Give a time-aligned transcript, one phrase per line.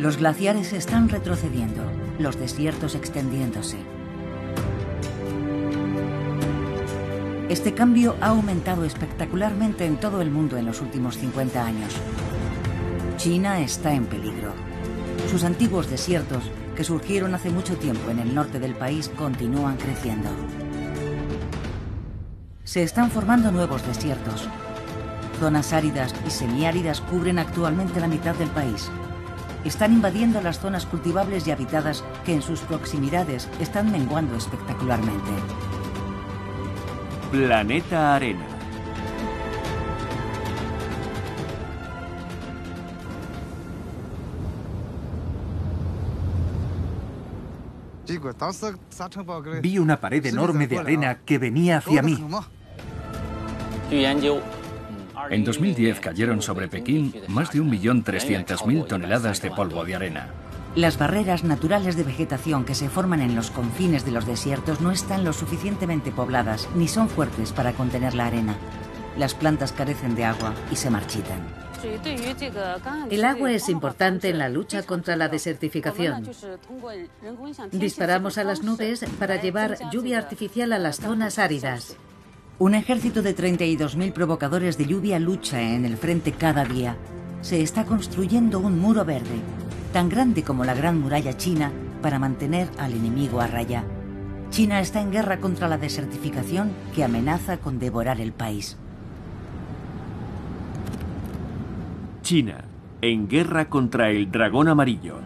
[0.00, 1.82] Los glaciares están retrocediendo,
[2.18, 3.76] los desiertos extendiéndose.
[7.50, 11.94] Este cambio ha aumentado espectacularmente en todo el mundo en los últimos 50 años.
[13.18, 14.54] China está en peligro.
[15.30, 16.44] Sus antiguos desiertos,
[16.74, 20.30] que surgieron hace mucho tiempo en el norte del país, continúan creciendo.
[22.64, 24.48] Se están formando nuevos desiertos.
[25.38, 28.90] Zonas áridas y semiáridas cubren actualmente la mitad del país.
[29.64, 35.30] Están invadiendo las zonas cultivables y habitadas que en sus proximidades están menguando espectacularmente.
[37.30, 38.46] Planeta Arena.
[49.62, 52.18] Vi una pared enorme de arena que venía hacia mí.
[55.28, 60.28] En 2010 cayeron sobre Pekín más de 1.300.000 toneladas de polvo de arena.
[60.76, 64.92] Las barreras naturales de vegetación que se forman en los confines de los desiertos no
[64.92, 68.56] están lo suficientemente pobladas ni son fuertes para contener la arena.
[69.18, 71.40] Las plantas carecen de agua y se marchitan.
[73.10, 76.28] El agua es importante en la lucha contra la desertificación.
[77.72, 81.96] Disparamos a las nubes para llevar lluvia artificial a las zonas áridas.
[82.60, 86.94] Un ejército de 32.000 provocadores de lluvia lucha en el frente cada día.
[87.40, 89.40] Se está construyendo un muro verde,
[89.94, 93.82] tan grande como la Gran Muralla China, para mantener al enemigo a raya.
[94.50, 98.76] China está en guerra contra la desertificación que amenaza con devorar el país.
[102.20, 102.64] China,
[103.00, 105.16] en guerra contra el dragón amarillo.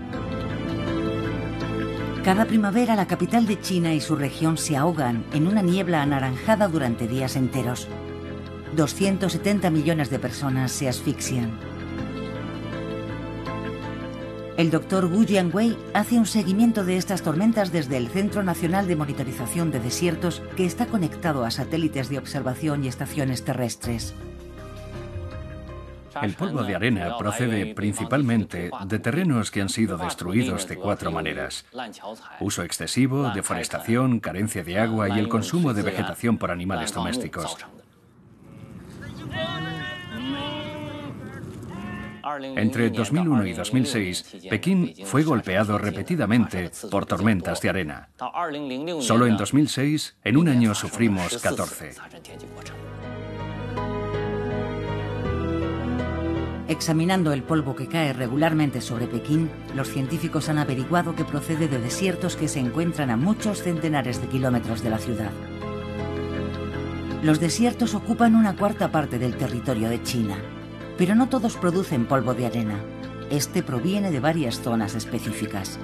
[2.25, 6.69] Cada primavera la capital de China y su región se ahogan en una niebla anaranjada
[6.69, 7.87] durante días enteros.
[8.75, 11.53] 270 millones de personas se asfixian.
[14.57, 18.97] El doctor Wu Jianwei hace un seguimiento de estas tormentas desde el Centro Nacional de
[18.97, 24.15] Monitorización de Desiertos que está conectado a satélites de observación y estaciones terrestres.
[26.23, 31.65] El polvo de arena procede principalmente de terrenos que han sido destruidos de cuatro maneras.
[32.41, 37.57] Uso excesivo, deforestación, carencia de agua y el consumo de vegetación por animales domésticos.
[42.57, 48.09] Entre 2001 y 2006, Pekín fue golpeado repetidamente por tormentas de arena.
[49.01, 51.93] Solo en 2006, en un año sufrimos 14.
[56.67, 61.79] Examinando el polvo que cae regularmente sobre Pekín, los científicos han averiguado que procede de
[61.79, 65.31] desiertos que se encuentran a muchos centenares de kilómetros de la ciudad.
[67.23, 70.39] Los desiertos ocupan una cuarta parte del territorio de China,
[70.97, 72.81] pero no todos producen polvo de arena.
[73.31, 75.79] Este proviene de varias zonas específicas.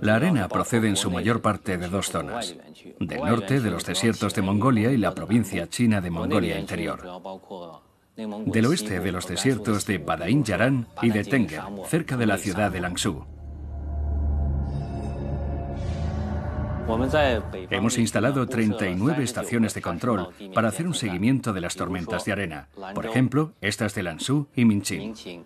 [0.00, 2.56] La arena procede en su mayor parte de dos zonas.
[3.00, 7.02] Del norte, de los desiertos de Mongolia y la provincia china de Mongolia Interior.
[8.16, 12.70] Del oeste, de los desiertos de Badain Yaran y de Tenger, cerca de la ciudad
[12.70, 13.24] de Langsu.
[17.70, 22.68] Hemos instalado 39 estaciones de control para hacer un seguimiento de las tormentas de arena.
[22.94, 25.44] Por ejemplo, estas de Lanzhou y Minqing.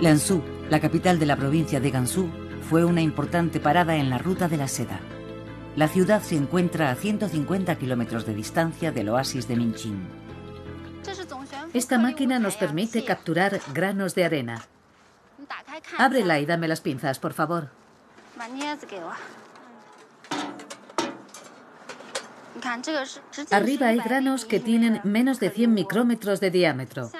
[0.00, 2.28] Lanzhou, la capital de la provincia de Gansu,
[2.68, 5.00] fue una importante parada en la ruta de la seda.
[5.76, 10.08] La ciudad se encuentra a 150 kilómetros de distancia del oasis de Minqing.
[11.72, 14.64] Esta máquina nos permite capturar granos de arena.
[15.96, 17.70] Ábrela y dame las pinzas, por favor.
[23.50, 27.10] Arriba hay granos que tienen menos de 100 micrómetros de diámetro.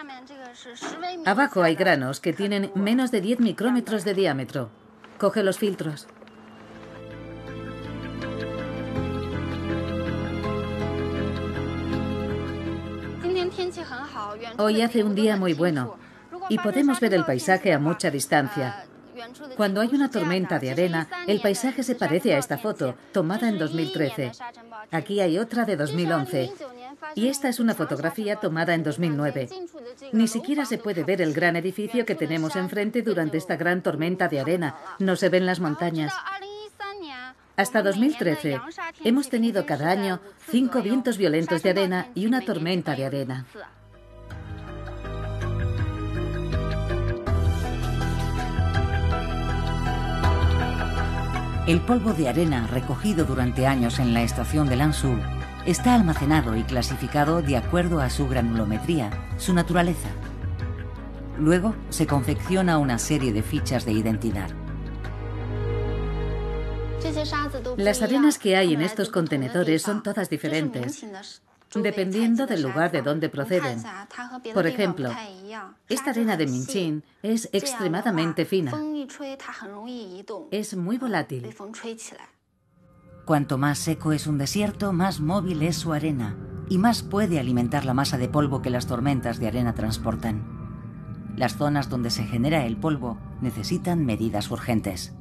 [1.25, 4.70] Abajo hay granos que tienen menos de 10 micrómetros de diámetro.
[5.19, 6.06] Coge los filtros.
[14.59, 15.97] Hoy hace un día muy bueno
[16.48, 18.84] y podemos ver el paisaje a mucha distancia.
[19.56, 23.59] Cuando hay una tormenta de arena, el paisaje se parece a esta foto, tomada en
[23.59, 24.33] 2013.
[24.91, 26.53] Aquí hay otra de 2011.
[27.15, 29.49] Y esta es una fotografía tomada en 2009.
[30.13, 34.28] Ni siquiera se puede ver el gran edificio que tenemos enfrente durante esta gran tormenta
[34.28, 34.77] de arena.
[34.99, 36.13] No se ven las montañas.
[37.57, 38.60] Hasta 2013
[39.05, 43.47] hemos tenido cada año cinco vientos violentos de arena y una tormenta de arena.
[51.66, 55.19] El polvo de arena recogido durante años en la estación de Lanzhou
[55.66, 60.09] Está almacenado y clasificado de acuerdo a su granulometría, su naturaleza.
[61.39, 64.51] Luego se confecciona una serie de fichas de identidad.
[67.77, 71.05] Las arenas que hay en estos contenedores son todas diferentes,
[71.75, 73.83] dependiendo del lugar de donde proceden.
[74.53, 75.10] Por ejemplo,
[75.89, 78.72] esta arena de Minchin es extremadamente fina.
[80.51, 81.55] Es muy volátil.
[83.28, 86.34] Cuanto más seco es un desierto, más móvil es su arena
[86.71, 91.34] y más puede alimentar la masa de polvo que las tormentas de arena transportan.
[91.36, 95.13] Las zonas donde se genera el polvo necesitan medidas urgentes.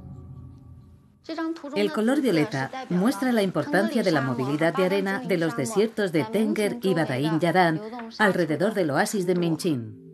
[1.76, 6.24] El color violeta muestra la importancia de la movilidad de arena de los desiertos de
[6.24, 7.82] Tenger y Badain Yaran
[8.20, 10.07] alrededor del oasis de Minchin.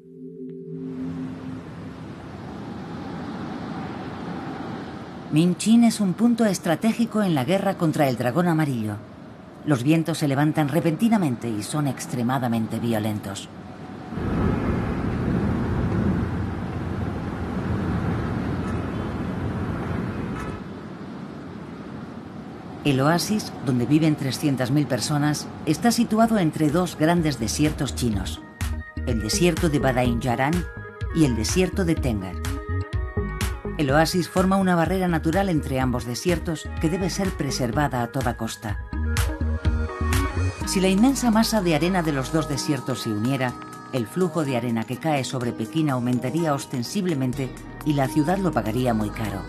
[5.33, 8.97] Minchin es un punto estratégico en la guerra contra el dragón amarillo.
[9.65, 13.50] Los vientos se levantan repentinamente y son extremadamente violentos.
[22.86, 28.39] El oasis, donde viven 300.000 personas, está situado entre dos grandes desiertos chinos,
[29.07, 30.53] el desierto de Badain Yaran
[31.15, 32.52] y el desierto de Tengar.
[33.78, 38.38] El oasis forma una barrera natural entre ambos desiertos que debe ser preservada a toda
[38.38, 38.80] costa.
[40.68, 43.54] Si la inmensa masa de arena de los dos desiertos se uniera,
[43.92, 47.50] el flujo de arena que cae sobre Pekín aumentaría ostensiblemente
[47.86, 49.42] y la ciudad lo pagaría muy caro.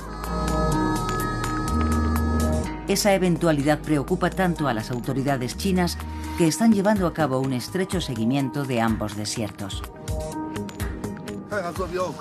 [2.88, 5.96] Esa eventualidad preocupa tanto a las autoridades chinas
[6.36, 9.82] que están llevando a cabo un estrecho seguimiento de ambos desiertos.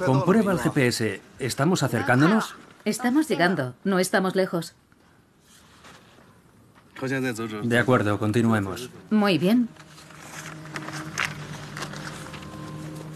[0.06, 1.22] Comprueba el GPS.
[1.40, 2.56] ¿Estamos acercándonos?
[2.86, 4.76] Estamos llegando, no estamos lejos.
[7.64, 8.90] De acuerdo, continuemos.
[9.10, 9.68] Muy bien.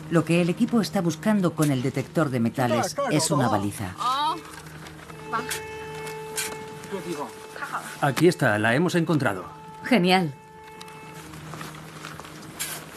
[0.09, 3.93] Lo que el equipo está buscando con el detector de metales es una baliza.
[8.01, 9.45] Aquí está, la hemos encontrado.
[9.83, 10.33] Genial.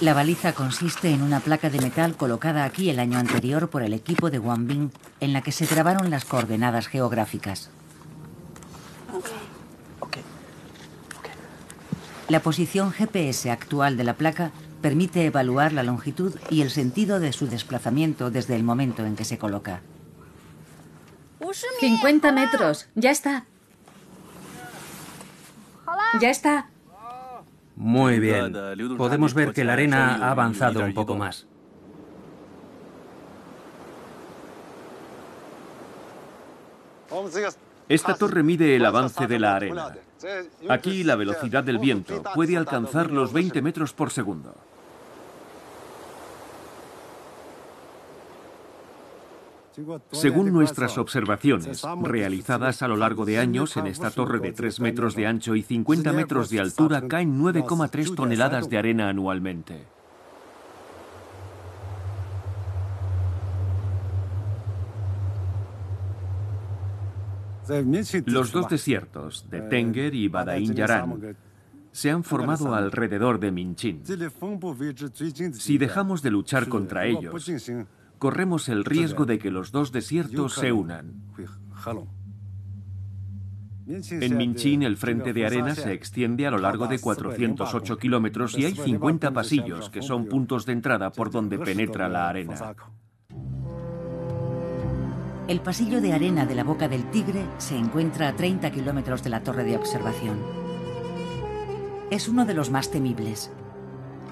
[0.01, 3.93] La baliza consiste en una placa de metal colocada aquí el año anterior por el
[3.93, 7.69] equipo de Wanbing en la que se grabaron las coordenadas geográficas.
[12.31, 17.35] La posición GPS actual de la placa permite evaluar la longitud y el sentido de
[17.35, 19.83] su desplazamiento desde el momento en que se coloca.
[21.81, 23.45] 50 metros, ya está.
[26.21, 26.71] Ya está.
[27.81, 28.55] Muy bien.
[28.99, 31.47] Podemos ver que la arena ha avanzado un poco más.
[37.89, 39.97] Esta torre mide el avance de la arena.
[40.69, 44.55] Aquí la velocidad del viento puede alcanzar los 20 metros por segundo.
[50.13, 55.15] Según nuestras observaciones, realizadas a lo largo de años en esta torre de 3 metros
[55.15, 59.87] de ancho y 50 metros de altura, caen 9,3 toneladas de arena anualmente.
[68.27, 71.37] Los dos desiertos, de Tenger y Badain Yaran,
[71.93, 74.03] se han formado alrededor de Minchin.
[75.53, 77.49] Si dejamos de luchar contra ellos,
[78.21, 81.15] corremos el riesgo de que los dos desiertos se unan.
[83.87, 88.67] En Minchin el frente de arena se extiende a lo largo de 408 kilómetros y
[88.67, 92.77] hay 50 pasillos que son puntos de entrada por donde penetra la arena.
[95.49, 99.31] El pasillo de arena de la Boca del Tigre se encuentra a 30 kilómetros de
[99.31, 100.39] la torre de observación.
[102.11, 103.51] Es uno de los más temibles.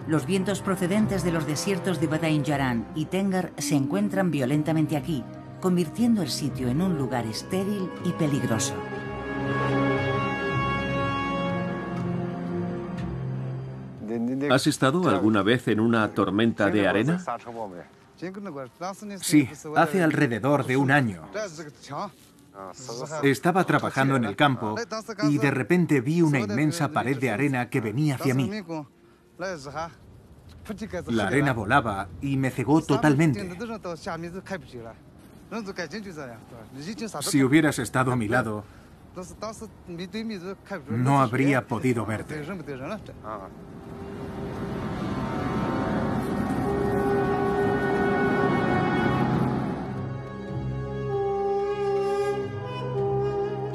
[0.08, 5.22] Los vientos procedentes de los desiertos de Badain Yaran y Tengar se encuentran violentamente aquí,
[5.60, 8.72] convirtiendo el sitio en un lugar estéril y peligroso.
[14.50, 17.22] ¿Has estado alguna vez en una tormenta de arena?
[19.20, 19.46] Sí,
[19.76, 21.28] hace alrededor de un año.
[23.22, 24.74] Estaba trabajando en el campo
[25.28, 28.50] y de repente vi una inmensa pared de arena que venía hacia mí.
[31.06, 33.48] La arena volaba y me cegó totalmente.
[37.20, 38.64] Si hubieras estado a mi lado,
[40.88, 42.44] no habría podido verte.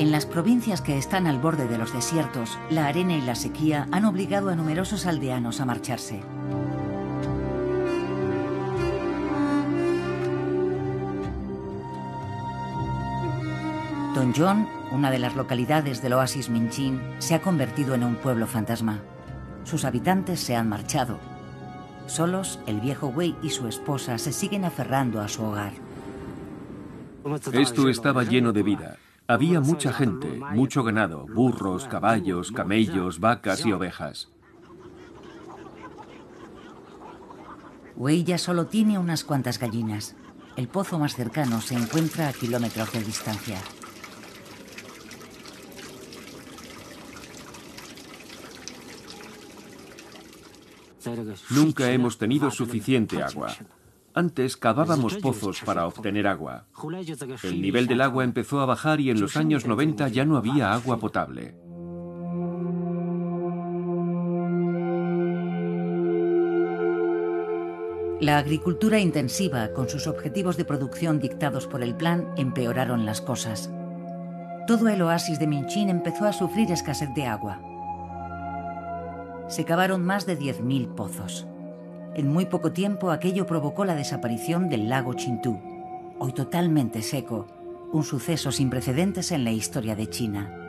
[0.03, 3.88] En las provincias que están al borde de los desiertos, la arena y la sequía
[3.93, 6.19] han obligado a numerosos aldeanos a marcharse.
[14.36, 19.00] John, una de las localidades del oasis Minchin, se ha convertido en un pueblo fantasma.
[19.63, 21.17] Sus habitantes se han marchado.
[22.07, 25.72] Solos, el viejo Wei y su esposa se siguen aferrando a su hogar.
[27.53, 28.98] Esto estaba lleno de vida.
[29.27, 34.30] Había mucha gente, mucho ganado, burros, caballos, camellos, vacas y ovejas.
[37.96, 40.15] Wei ya solo tiene unas cuantas gallinas.
[40.58, 43.60] El pozo más cercano se encuentra a kilómetros de distancia.
[51.50, 53.56] Nunca hemos tenido suficiente agua.
[54.13, 56.65] Antes cavábamos pozos para obtener agua.
[57.43, 60.74] El nivel del agua empezó a bajar y en los años 90 ya no había
[60.74, 61.55] agua potable.
[68.22, 73.70] La agricultura intensiva, con sus objetivos de producción dictados por el plan, empeoraron las cosas.
[74.67, 77.60] Todo el oasis de Minchin empezó a sufrir escasez de agua
[79.48, 81.46] se cavaron más de 10.000 pozos.
[82.15, 85.60] En muy poco tiempo aquello provocó la desaparición del lago Chintú,
[86.20, 87.48] hoy totalmente seco,
[87.91, 90.60] un suceso sin precedentes en la historia de China.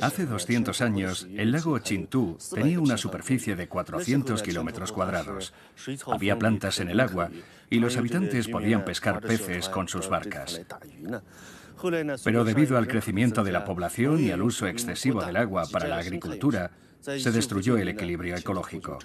[0.00, 5.52] Hace 200 años, el lago Chintú tenía una superficie de 400 kilómetros cuadrados.
[6.06, 7.30] Había plantas en el agua
[7.68, 10.62] y los habitantes podían pescar peces con sus barcas.
[12.24, 15.98] Pero debido al crecimiento de la población y al uso excesivo del agua para la
[15.98, 18.98] agricultura, se destruyó el equilibrio ecológico.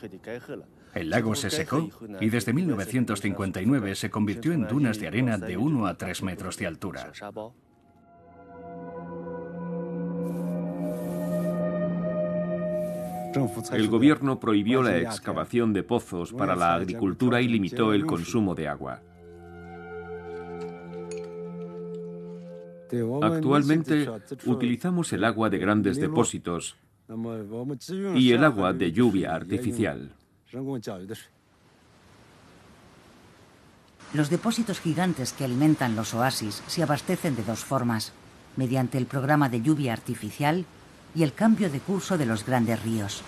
[0.94, 5.86] El lago se secó y desde 1959 se convirtió en dunas de arena de 1
[5.86, 7.12] a 3 metros de altura.
[13.72, 18.68] El gobierno prohibió la excavación de pozos para la agricultura y limitó el consumo de
[18.68, 19.02] agua.
[23.22, 24.10] Actualmente
[24.46, 26.76] utilizamos el agua de grandes depósitos
[28.16, 30.12] y el agua de lluvia artificial.
[34.14, 38.12] Los depósitos gigantes que alimentan los oasis se abastecen de dos formas,
[38.58, 40.66] mediante el programa de lluvia artificial
[41.16, 43.24] y el cambio de curso de los grandes ríos.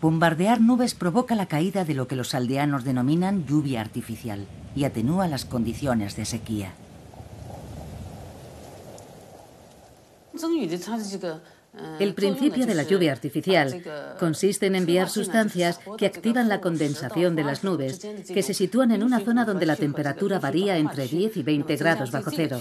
[0.00, 5.28] Bombardear nubes provoca la caída de lo que los aldeanos denominan lluvia artificial y atenúa
[5.28, 6.74] las condiciones de sequía.
[11.98, 13.82] El principio de la lluvia artificial
[14.18, 18.00] consiste en enviar sustancias que activan la condensación de las nubes,
[18.32, 22.10] que se sitúan en una zona donde la temperatura varía entre 10 y 20 grados
[22.10, 22.60] bajo cero.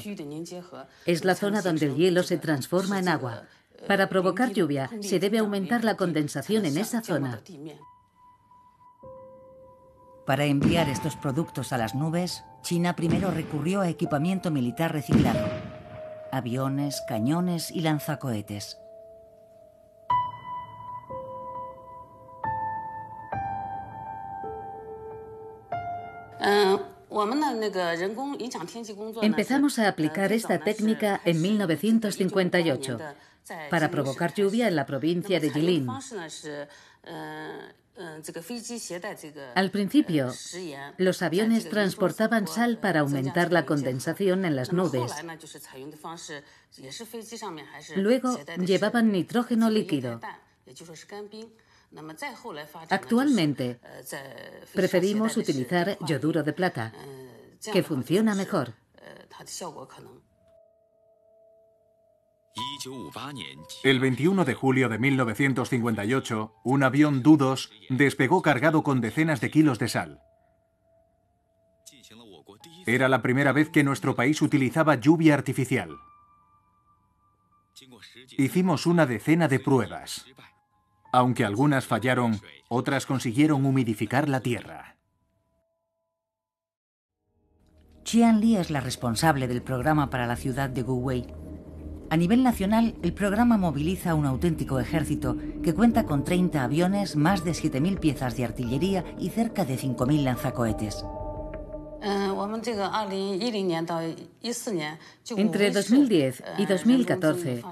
[1.06, 3.44] Es la zona donde el hielo se transforma en agua.
[3.88, 7.42] Para provocar lluvia, se debe aumentar la condensación en esa zona.
[10.32, 15.46] Para enviar estos productos a las nubes, China primero recurrió a equipamiento militar reciclado.
[16.32, 18.78] Aviones, cañones y lanzacohetes.
[29.22, 33.00] Empezamos a aplicar esta técnica en 1958
[33.70, 35.88] para provocar lluvia en la provincia de Jilin.
[39.56, 40.34] Al principio,
[40.98, 45.12] los aviones transportaban sal para aumentar la condensación en las nubes.
[47.96, 50.20] Luego llevaban nitrógeno líquido.
[52.90, 53.80] Actualmente,
[54.74, 56.94] preferimos utilizar yoduro de plata,
[57.74, 58.74] que funciona mejor.
[63.84, 69.80] El 21 de julio de 1958, un avión Du-2 despegó cargado con decenas de kilos
[69.80, 70.22] de sal.
[72.86, 75.96] Era la primera vez que nuestro país utilizaba lluvia artificial.
[78.38, 80.26] Hicimos una decena de pruebas.
[81.14, 82.40] Aunque algunas fallaron,
[82.70, 84.98] otras consiguieron humidificar la tierra.
[88.04, 91.28] Qian Li es la responsable del programa para la ciudad de Guwei
[92.12, 97.46] a nivel nacional, el programa moviliza un auténtico ejército que cuenta con 30 aviones, más
[97.46, 101.06] de 7.000 piezas de artillería y cerca de 5.000 lanzacohetes.
[105.38, 107.64] Entre 2010 y 2014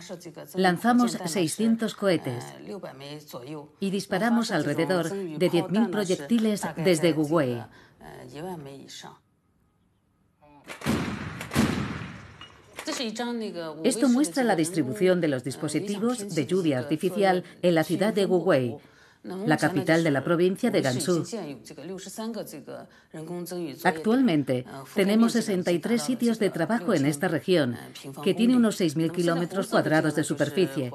[0.55, 2.45] lanzamos 600 cohetes
[3.81, 7.61] y disparamos alrededor de 10.000 proyectiles desde Guwei.
[13.83, 18.77] Esto muestra la distribución de los dispositivos de lluvia artificial en la ciudad de Wuwei,
[19.23, 21.25] la capital de la provincia de Gansu.
[23.83, 24.65] Actualmente
[24.95, 27.77] tenemos 63 sitios de trabajo en esta región,
[28.23, 30.91] que tiene unos 6.000 kilómetros cuadrados de superficie.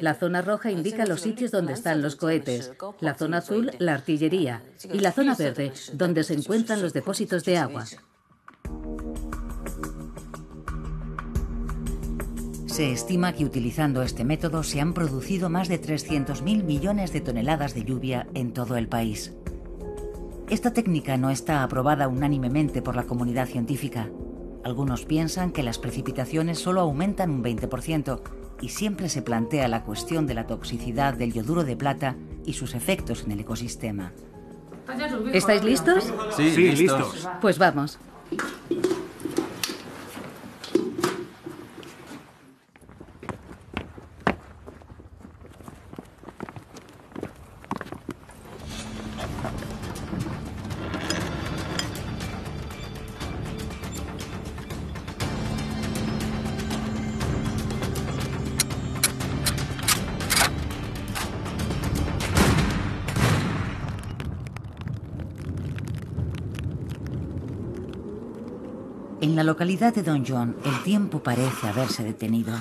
[0.00, 4.62] La zona roja indica los sitios donde están los cohetes, la zona azul la artillería
[4.92, 7.84] y la zona verde donde se encuentran los depósitos de agua.
[12.76, 17.72] Se estima que utilizando este método se han producido más de 300.000 millones de toneladas
[17.72, 19.32] de lluvia en todo el país.
[20.50, 24.10] Esta técnica no está aprobada unánimemente por la comunidad científica.
[24.62, 28.20] Algunos piensan que las precipitaciones solo aumentan un 20%
[28.60, 32.74] y siempre se plantea la cuestión de la toxicidad del yoduro de plata y sus
[32.74, 34.12] efectos en el ecosistema.
[35.32, 36.12] ¿Estáis listos?
[36.36, 37.26] Sí, listos.
[37.40, 37.98] Pues vamos.
[69.26, 72.54] En la localidad de Don John, el tiempo parece haberse detenido.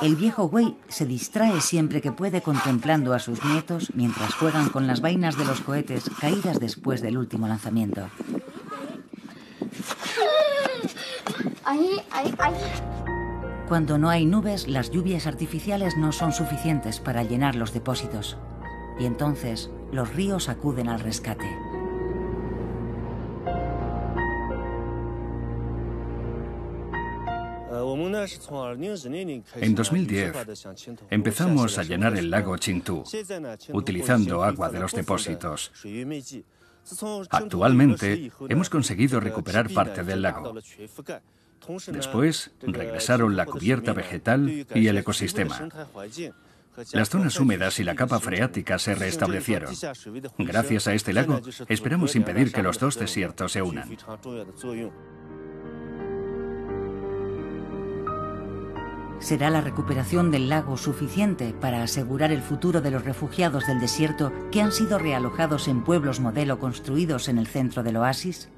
[0.00, 4.86] El viejo Wei se distrae siempre que puede contemplando a sus nietos mientras juegan con
[4.86, 8.08] las vainas de los cohetes caídas después del último lanzamiento.
[13.66, 18.36] Cuando no hay nubes, las lluvias artificiales no son suficientes para llenar los depósitos.
[19.00, 21.48] Y entonces los ríos acuden al rescate.
[29.56, 30.32] En 2010
[31.10, 33.04] empezamos a llenar el lago Qingtu
[33.72, 35.72] utilizando agua de los depósitos.
[37.30, 40.54] Actualmente hemos conseguido recuperar parte del lago.
[41.88, 45.68] Después regresaron la cubierta vegetal y el ecosistema.
[46.92, 49.74] Las zonas húmedas y la capa freática se restablecieron.
[50.38, 53.96] Gracias a este lago, esperamos impedir que los dos desiertos se unan.
[59.20, 64.32] ¿Será la recuperación del lago suficiente para asegurar el futuro de los refugiados del desierto
[64.50, 68.48] que han sido realojados en pueblos modelo construidos en el centro del oasis?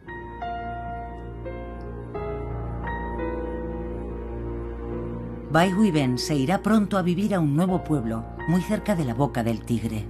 [5.51, 9.15] Bai Huiben se irá pronto a vivir a un nuevo pueblo, muy cerca de la
[9.15, 10.07] boca del tigre.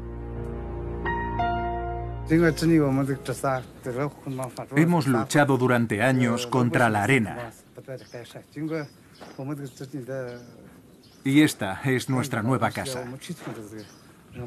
[4.76, 7.50] Hemos luchado durante años contra la arena.
[11.24, 13.04] Y esta es nuestra nueva casa.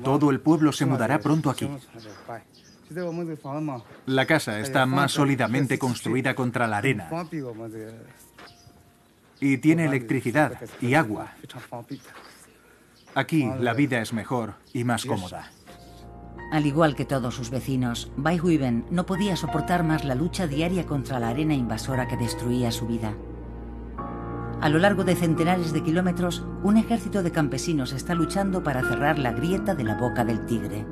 [0.03, 1.69] Todo el pueblo se mudará pronto aquí.
[4.05, 7.09] La casa está más sólidamente construida contra la arena.
[9.39, 11.33] Y tiene electricidad y agua.
[13.15, 15.51] Aquí la vida es mejor y más cómoda.
[16.51, 20.85] Al igual que todos sus vecinos, Bai Huiben no podía soportar más la lucha diaria
[20.85, 23.13] contra la arena invasora que destruía su vida.
[24.61, 29.19] A lo largo de centenares de kilómetros, un ejército de campesinos está luchando para cerrar
[29.19, 30.85] la grieta de la boca del tigre.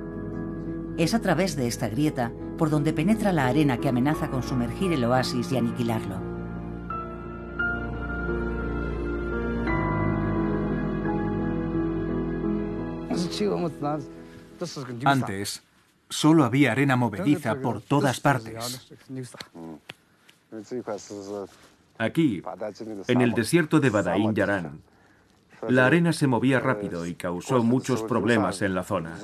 [0.97, 4.91] Es a través de esta grieta por donde penetra la arena que amenaza con sumergir
[4.93, 6.33] el oasis y aniquilarlo.
[15.05, 15.63] Antes,
[16.09, 18.91] solo había arena movediza por todas partes.
[21.97, 22.43] Aquí,
[23.07, 24.81] en el desierto de Badaín Yarán,
[25.69, 29.17] la arena se movía rápido y causó muchos problemas en la zona.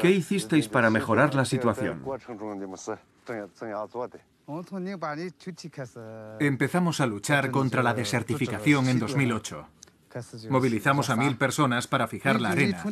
[0.00, 2.04] ¿Qué hicisteis para mejorar la situación?
[6.38, 9.66] Empezamos a luchar contra la desertificación en 2008.
[10.48, 12.84] Movilizamos a mil personas para fijar la arena.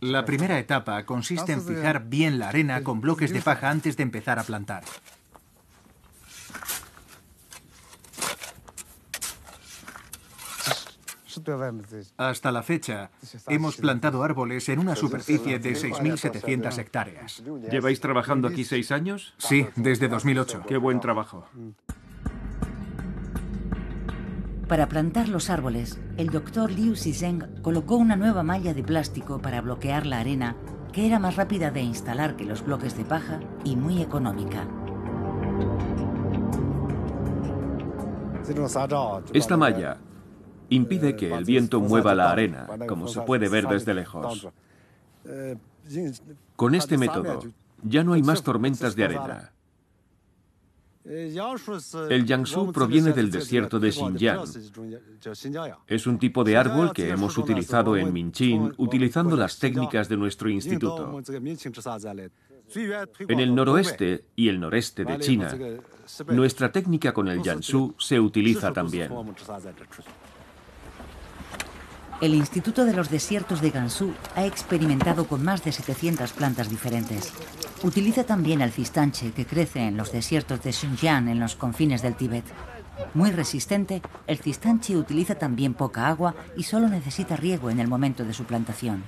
[0.00, 4.02] La primera etapa consiste en fijar bien la arena con bloques de paja antes de
[4.02, 4.84] empezar a plantar.
[12.16, 13.10] Hasta la fecha,
[13.48, 17.42] hemos plantado árboles en una superficie de 6.700 hectáreas.
[17.70, 19.34] ¿Lleváis trabajando aquí seis años?
[19.38, 20.64] Sí, desde 2008.
[20.68, 21.48] Qué buen trabajo.
[24.72, 29.60] Para plantar los árboles, el doctor Liu Xizeng colocó una nueva malla de plástico para
[29.60, 30.56] bloquear la arena
[30.94, 34.66] que era más rápida de instalar que los bloques de paja y muy económica.
[39.34, 39.98] Esta malla
[40.70, 44.48] impide que el viento mueva la arena, como se puede ver desde lejos.
[46.56, 47.42] Con este método
[47.82, 49.52] ya no hay más tormentas de arena.
[51.04, 54.44] El Jiangsu proviene del desierto de Xinjiang.
[55.86, 60.48] Es un tipo de árbol que hemos utilizado en Minchin utilizando las técnicas de nuestro
[60.48, 61.20] instituto.
[63.28, 65.56] En el noroeste y el noreste de China,
[66.28, 69.10] nuestra técnica con el Jiangsu se utiliza también.
[72.22, 77.32] El Instituto de los Desiertos de Gansu ha experimentado con más de 700 plantas diferentes.
[77.82, 82.14] Utiliza también el cistanche que crece en los desiertos de Xinjiang en los confines del
[82.14, 82.44] Tíbet.
[83.14, 88.24] Muy resistente, el cistanche utiliza también poca agua y solo necesita riego en el momento
[88.24, 89.02] de su plantación.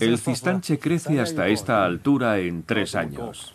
[0.00, 3.54] El cistanche crece hasta esta altura en tres años.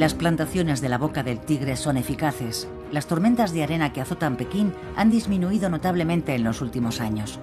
[0.00, 2.66] Las plantaciones de la boca del tigre son eficaces.
[2.90, 7.38] Las tormentas de arena que azotan Pekín han disminuido notablemente en los últimos años.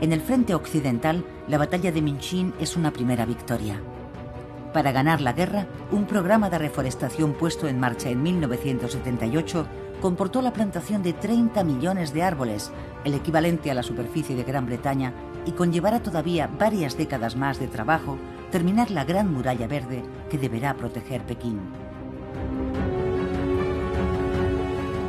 [0.00, 3.78] En el frente occidental, la batalla de Minchin es una primera victoria.
[4.72, 9.66] Para ganar la guerra, un programa de reforestación puesto en marcha en 1978
[10.00, 12.72] comportó la plantación de 30 millones de árboles,
[13.04, 15.12] el equivalente a la superficie de Gran Bretaña,
[15.44, 18.16] y conllevará todavía varias décadas más de trabajo
[18.50, 21.81] terminar la gran muralla verde que deberá proteger Pekín.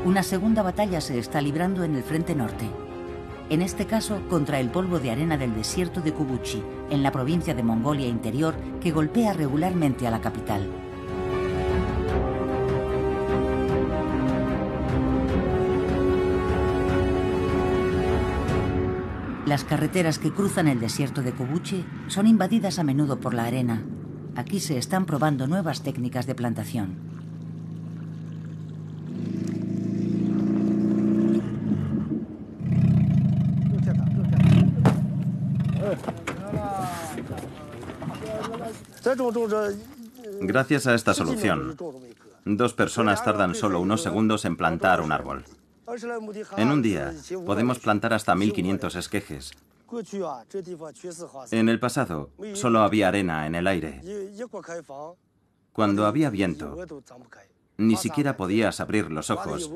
[0.06, 2.70] Una segunda batalla se está librando en el frente norte.
[3.50, 7.56] En este caso contra el polvo de arena del desierto de Kubuchi, en la provincia
[7.56, 10.68] de Mongolia Interior, que golpea regularmente a la capital.
[19.46, 23.84] Las carreteras que cruzan el desierto de Kubuchi son invadidas a menudo por la arena.
[24.36, 27.13] Aquí se están probando nuevas técnicas de plantación.
[40.42, 41.76] Gracias a esta solución,
[42.46, 45.44] dos personas tardan solo unos segundos en plantar un árbol.
[46.58, 47.14] En un día
[47.46, 49.52] podemos plantar hasta 1500 esquejes.
[51.52, 54.02] En el pasado solo había arena en el aire.
[55.72, 56.78] Cuando había viento,
[57.78, 59.70] ni siquiera podías abrir los ojos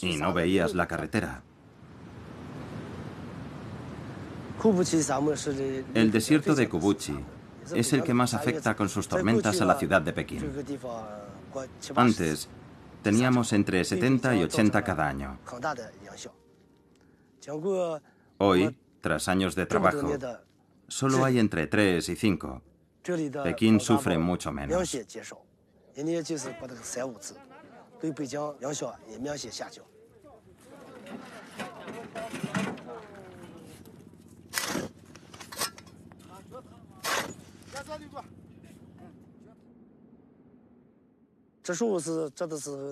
[0.00, 1.42] y no veías la carretera.
[5.94, 7.18] El desierto de Kubuchi
[7.74, 10.50] es el que más afecta con sus tormentas a la ciudad de Pekín.
[11.94, 12.48] Antes,
[13.02, 15.38] teníamos entre 70 y 80 cada año.
[18.38, 20.16] Hoy, tras años de trabajo,
[20.88, 22.62] solo hay entre 3 y 5.
[23.44, 24.96] Pekín sufre mucho menos.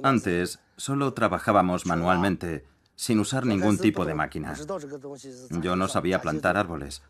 [0.02, 4.54] Antes solo trabajábamos manualmente, sin usar ningún tipo de máquina.
[5.62, 7.02] Yo no sabía plantar árboles.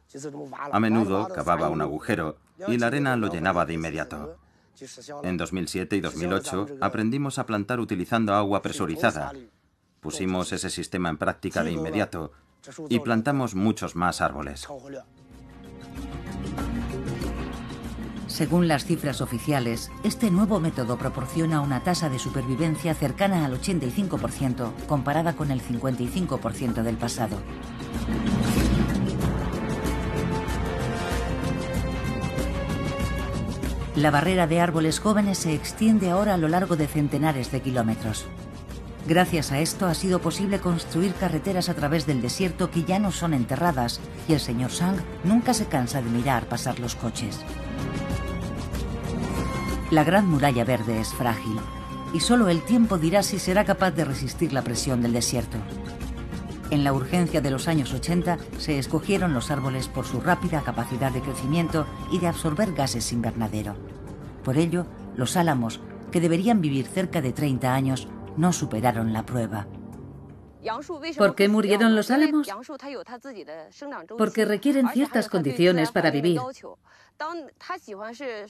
[0.73, 4.39] A menudo cavaba un agujero y la arena lo llenaba de inmediato.
[5.23, 9.33] En 2007 y 2008 aprendimos a plantar utilizando agua presurizada.
[10.01, 12.33] Pusimos ese sistema en práctica de inmediato
[12.89, 14.67] y plantamos muchos más árboles.
[18.31, 24.71] Según las cifras oficiales, este nuevo método proporciona una tasa de supervivencia cercana al 85%
[24.87, 27.37] comparada con el 55% del pasado.
[33.97, 38.27] La barrera de árboles jóvenes se extiende ahora a lo largo de centenares de kilómetros.
[39.09, 43.11] Gracias a esto ha sido posible construir carreteras a través del desierto que ya no
[43.11, 47.41] son enterradas y el señor Sang nunca se cansa de mirar pasar los coches.
[49.91, 51.57] La gran muralla verde es frágil
[52.15, 55.59] y solo el tiempo dirá si será capaz de resistir la presión del desierto.
[56.71, 61.11] En la urgencia de los años 80 se escogieron los árboles por su rápida capacidad
[61.11, 63.75] de crecimiento y de absorber gases invernadero.
[64.45, 65.81] Por ello, los álamos,
[66.13, 69.67] que deberían vivir cerca de 30 años, no superaron la prueba.
[71.17, 72.49] ¿Por qué murieron los álamos?
[74.19, 76.41] Porque requieren ciertas condiciones para vivir.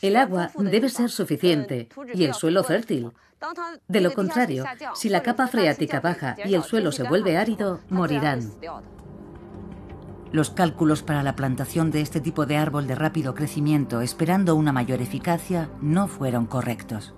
[0.01, 3.13] El agua debe ser suficiente y el suelo fértil.
[3.89, 8.53] De lo contrario, si la capa freática baja y el suelo se vuelve árido, morirán.
[10.33, 14.71] Los cálculos para la plantación de este tipo de árbol de rápido crecimiento, esperando una
[14.71, 17.15] mayor eficacia, no fueron correctos.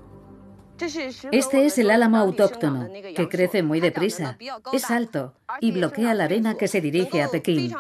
[1.31, 4.37] Este es el álamo autóctono, que crece muy deprisa,
[4.73, 7.75] es alto y bloquea la arena que se dirige a Pekín.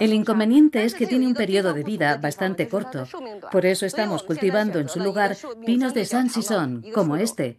[0.00, 3.06] El inconveniente es que tiene un periodo de vida bastante corto.
[3.50, 7.58] Por eso estamos cultivando en su lugar pinos de San Sison, como este.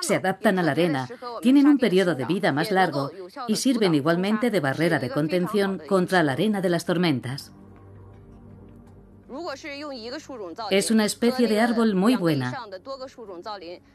[0.00, 1.08] Se adaptan a la arena,
[1.40, 3.10] tienen un periodo de vida más largo
[3.46, 7.52] y sirven igualmente de barrera de contención contra la arena de las tormentas.
[10.70, 12.58] Es una especie de árbol muy buena.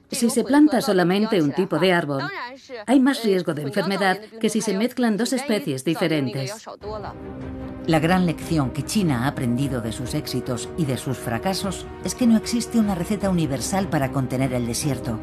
[0.10, 2.24] Si se planta solamente un tipo de árbol,
[2.86, 6.68] hay más riesgo de enfermedad que si se mezclan dos especies diferentes.
[7.88, 12.14] La gran lección que China ha aprendido de sus éxitos y de sus fracasos es
[12.14, 15.20] que no existe una receta universal para contener el desierto.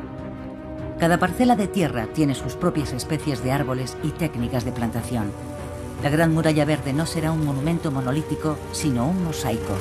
[0.98, 5.30] Cada parcela de tierra tiene sus propias especies de árboles y técnicas de plantación.
[6.02, 9.76] La Gran Muralla Verde no será un monumento monolítico, sino un mosaico.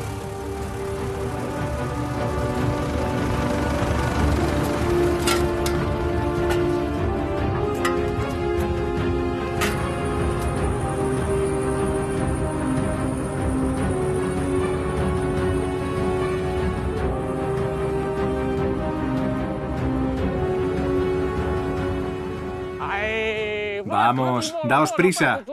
[24.08, 25.43] Vamos, daos prisa.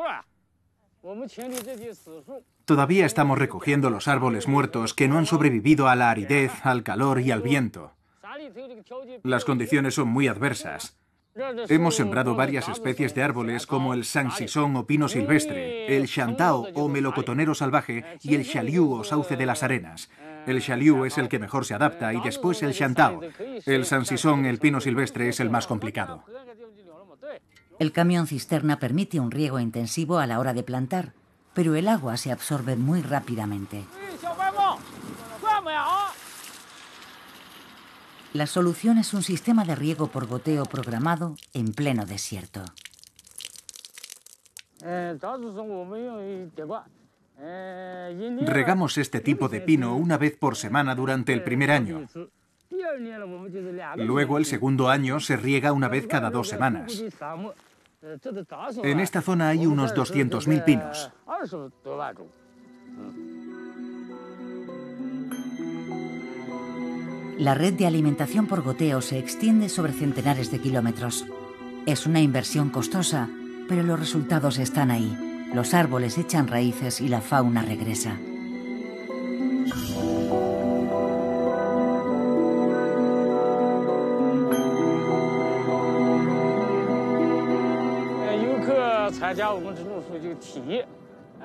[2.64, 7.21] Todavía estamos recogiendo los árboles muertos que no han sobrevivido a la aridez, al calor
[7.21, 7.95] y al viento.
[9.25, 10.97] Las condiciones son muy adversas.
[11.69, 16.88] Hemos sembrado varias especies de árboles como el sansisón o pino silvestre, el shantao o
[16.88, 20.11] melocotonero salvaje y el xaliu o sauce de las arenas.
[20.47, 23.21] El xaliu es el que mejor se adapta y después el shantao.
[23.67, 26.23] El sansisón, el pino silvestre, es el más complicado.
[27.79, 31.13] El camión cisterna permite un riego intensivo a la hora de plantar,
[31.55, 33.85] pero el agua se absorbe muy rápidamente.
[38.33, 42.65] La solución es un sistema de riego por goteo programado en pleno desierto.
[48.43, 52.07] Regamos este tipo de pino una vez por semana durante el primer año.
[53.97, 57.03] Luego, el segundo año, se riega una vez cada dos semanas.
[58.83, 61.11] En esta zona hay unos 200.000 pinos.
[67.38, 71.27] La red de alimentación por goteo se extiende sobre centenares de kilómetros.
[71.87, 73.29] Es una inversión costosa,
[73.68, 75.51] pero los resultados están ahí.
[75.53, 78.18] Los árboles echan raíces y la fauna regresa.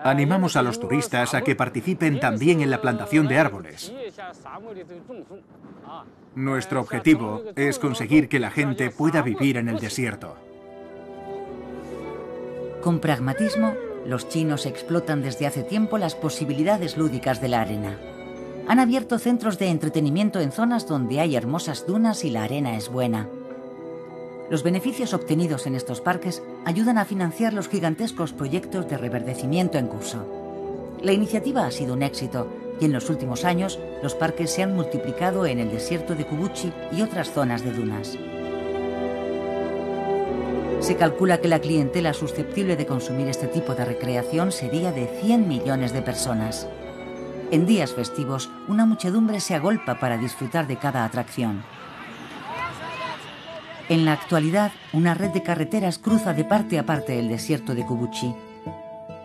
[0.03, 3.93] Animamos a los turistas a que participen también en la plantación de árboles.
[6.35, 10.37] Nuestro objetivo es conseguir que la gente pueda vivir en el desierto.
[12.81, 13.73] Con pragmatismo,
[14.05, 17.97] los chinos explotan desde hace tiempo las posibilidades lúdicas de la arena.
[18.69, 22.87] Han abierto centros de entretenimiento en zonas donde hay hermosas dunas y la arena es
[22.89, 23.27] buena.
[24.49, 29.87] Los beneficios obtenidos en estos parques ayudan a financiar los gigantescos proyectos de reverdecimiento en
[29.87, 30.25] curso.
[31.03, 32.47] La iniciativa ha sido un éxito
[32.81, 36.73] y en los últimos años los parques se han multiplicado en el desierto de Kubuchi
[36.91, 38.17] y otras zonas de dunas.
[40.79, 45.47] Se calcula que la clientela susceptible de consumir este tipo de recreación sería de 100
[45.47, 46.67] millones de personas.
[47.51, 51.63] En días festivos, una muchedumbre se agolpa para disfrutar de cada atracción.
[53.89, 57.83] En la actualidad, una red de carreteras cruza de parte a parte el desierto de
[57.83, 58.35] Kubuchi.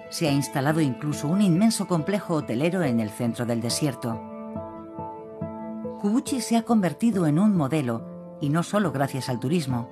[0.09, 4.19] Se ha instalado incluso un inmenso complejo hotelero en el centro del desierto.
[6.01, 9.91] Kubuchi se ha convertido en un modelo, y no solo gracias al turismo.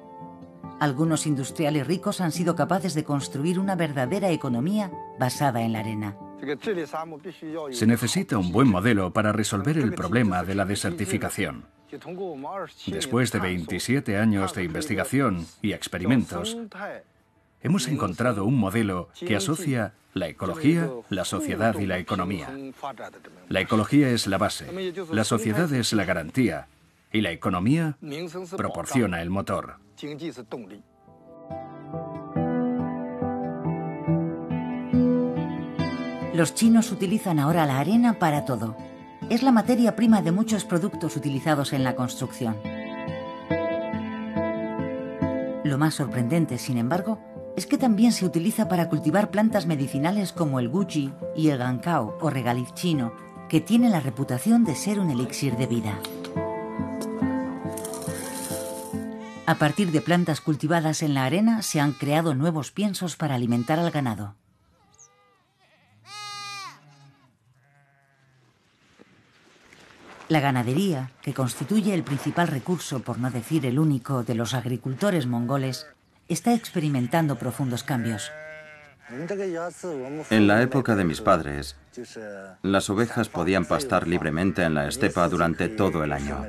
[0.81, 6.17] Algunos industriales ricos han sido capaces de construir una verdadera economía basada en la arena.
[7.71, 11.67] Se necesita un buen modelo para resolver el problema de la desertificación.
[12.87, 16.57] Después de 27 años de investigación y experimentos,
[17.61, 22.51] hemos encontrado un modelo que asocia la ecología, la sociedad y la economía.
[23.49, 24.67] La ecología es la base,
[25.11, 26.67] la sociedad es la garantía
[27.13, 27.97] y la economía
[28.57, 29.77] proporciona el motor.
[36.35, 38.75] Los chinos utilizan ahora la arena para todo
[39.33, 42.59] es la materia prima de muchos productos utilizados en la construcción.
[45.65, 47.19] Lo más sorprendente, sin embargo,
[47.57, 52.19] es que también se utiliza para cultivar plantas medicinales como el guji y el gancao
[52.21, 53.15] o regaliz chino,
[53.49, 55.99] que tiene la reputación de ser un elixir de vida.
[59.47, 63.79] A partir de plantas cultivadas en la arena se han creado nuevos piensos para alimentar
[63.79, 64.42] al ganado.
[70.33, 75.27] La ganadería, que constituye el principal recurso, por no decir el único, de los agricultores
[75.27, 75.87] mongoles,
[76.27, 78.33] está experimentando profundos cambios.
[80.31, 81.77] En la época de mis padres,
[82.63, 86.47] las ovejas podían pastar libremente en la estepa durante todo el año.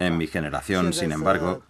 [0.00, 1.62] En mi generación, sin embargo,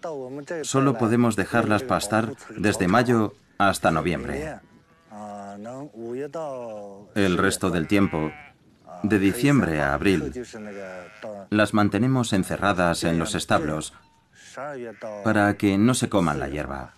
[0.62, 4.60] solo podemos dejarlas pastar desde mayo hasta noviembre.
[7.16, 8.30] El resto del tiempo
[9.02, 10.32] de diciembre a abril,
[11.50, 13.92] las mantenemos encerradas en los establos
[15.24, 16.94] para que no se coman la hierba.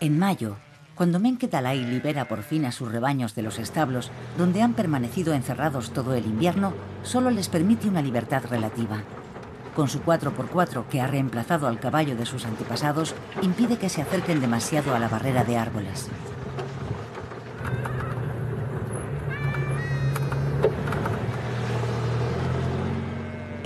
[0.00, 0.56] En mayo,
[0.94, 5.92] cuando Menketalai libera por fin a sus rebaños de los establos, donde han permanecido encerrados
[5.92, 9.02] todo el invierno, solo les permite una libertad relativa.
[9.74, 14.40] Con su 4x4, que ha reemplazado al caballo de sus antepasados, impide que se acerquen
[14.40, 16.10] demasiado a la barrera de árboles.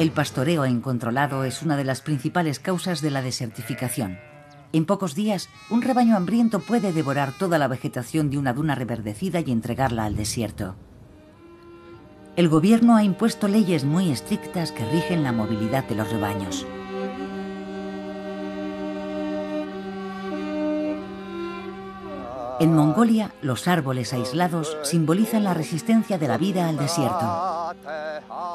[0.06, 4.20] El pastoreo incontrolado es una de las principales causas de la desertificación.
[4.72, 9.40] En pocos días, un rebaño hambriento puede devorar toda la vegetación de una duna reverdecida
[9.40, 10.76] y entregarla al desierto.
[12.36, 16.64] El gobierno ha impuesto leyes muy estrictas que rigen la movilidad de los rebaños.
[22.60, 27.74] En Mongolia, los árboles aislados simbolizan la resistencia de la vida al desierto.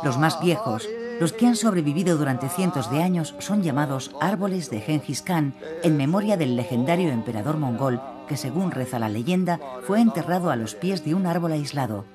[0.04, 0.88] Los más viejos,
[1.22, 5.54] los que han sobrevivido durante cientos de años son llamados árboles de Genghis Khan
[5.84, 10.74] en memoria del legendario emperador mongol que, según reza la leyenda, fue enterrado a los
[10.74, 12.06] pies de un árbol aislado.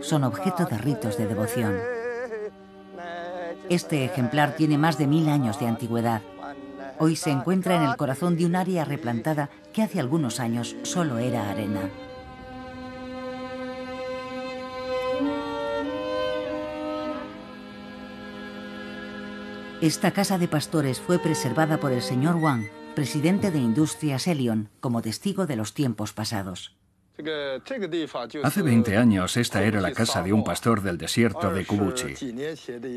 [0.00, 1.76] Son objeto de ritos de devoción.
[3.68, 6.22] Este ejemplar tiene más de mil años de antigüedad.
[6.98, 11.18] Hoy se encuentra en el corazón de un área replantada que hace algunos años solo
[11.18, 11.90] era arena.
[19.80, 25.02] Esta casa de pastores fue preservada por el señor Wang, presidente de Industrias Elion, como
[25.02, 26.76] testigo de los tiempos pasados.
[28.42, 32.14] Hace 20 años esta era la casa de un pastor del desierto de Kubuchi.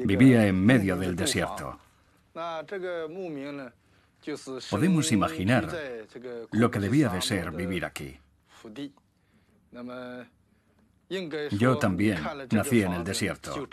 [0.05, 1.79] Vivía en medio del desierto.
[4.71, 5.69] Podemos imaginar
[6.51, 8.17] lo que debía de ser vivir aquí.
[11.51, 13.67] Yo también nací en el desierto.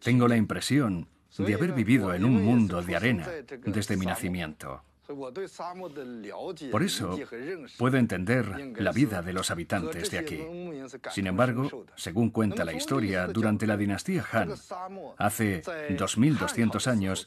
[0.00, 1.08] Tengo la impresión
[1.38, 3.28] de haber vivido en un mundo de arena
[3.64, 4.82] desde mi nacimiento.
[6.70, 7.18] Por eso
[7.76, 10.40] puedo entender la vida de los habitantes de aquí.
[11.10, 14.54] Sin embargo, según cuenta la historia, durante la dinastía Han,
[15.18, 17.26] hace 2200 años,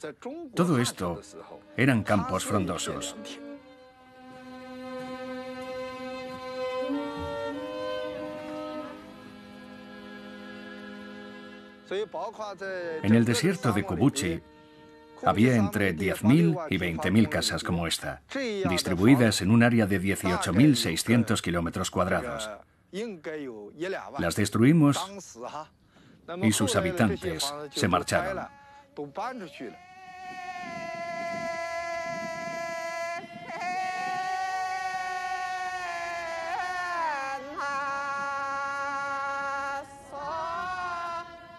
[0.55, 1.21] todo esto
[1.75, 3.15] eran campos frondosos.
[13.03, 14.41] En el desierto de Kubuchi
[15.23, 18.21] había entre 10.000 y 20.000 casas como esta,
[18.69, 22.49] distribuidas en un área de 18.600 kilómetros cuadrados.
[24.19, 24.99] Las destruimos
[26.41, 28.47] y sus habitantes se marcharon.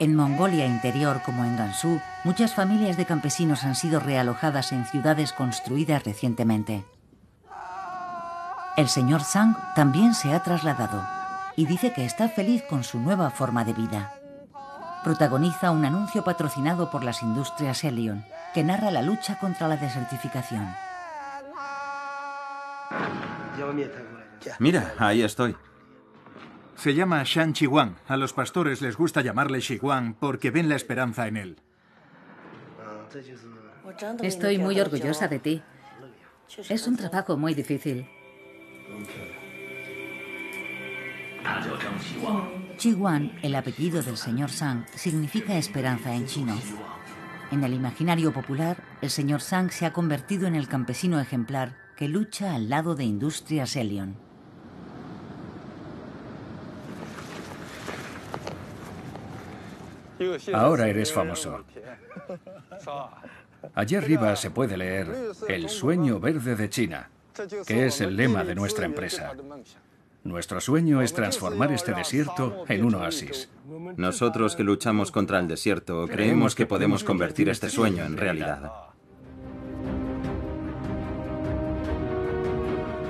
[0.01, 5.33] En Mongolia Interior, como en Gansu, muchas familias de campesinos han sido realojadas en ciudades
[5.33, 6.85] construidas recientemente.
[8.77, 11.05] El señor Sang también se ha trasladado
[11.57, 14.13] y dice que está feliz con su nueva forma de vida.
[15.03, 20.69] Protagoniza un anuncio patrocinado por las industrias Helion que narra la lucha contra la desertificación.
[24.61, 25.57] Mira, ahí estoy.
[26.79, 27.97] Se llama Shan Chihuang.
[28.07, 31.57] A los pastores les gusta llamarle Chihuang porque ven la esperanza en él.
[34.23, 35.63] Estoy muy orgullosa de ti.
[36.69, 38.07] Es un trabajo muy difícil.
[42.77, 46.57] Chihuang, el apellido del señor Sang, significa esperanza en chino.
[47.51, 52.07] En el imaginario popular, el señor Sang se ha convertido en el campesino ejemplar que
[52.07, 54.28] lucha al lado de Industrias Elion.
[60.53, 61.65] Ahora eres famoso.
[63.75, 67.11] Allí arriba se puede leer El sueño verde de China,
[67.67, 69.35] que es el lema de nuestra empresa.
[70.25, 73.49] Nuestro sueño es transformar este desierto en un oasis.
[73.97, 78.88] Nosotros que luchamos contra el desierto creemos que podemos convertir este sueño en realidad.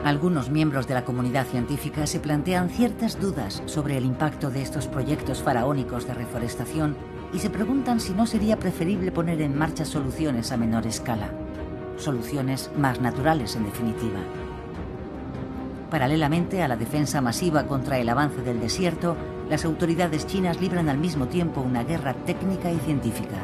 [0.09, 4.87] Algunos miembros de la comunidad científica se plantean ciertas dudas sobre el impacto de estos
[4.87, 6.97] proyectos faraónicos de reforestación
[7.35, 11.29] y se preguntan si no sería preferible poner en marcha soluciones a menor escala.
[11.99, 14.21] Soluciones más naturales, en definitiva.
[15.91, 19.15] Paralelamente a la defensa masiva contra el avance del desierto,
[19.51, 23.37] las autoridades chinas libran al mismo tiempo una guerra técnica y científica.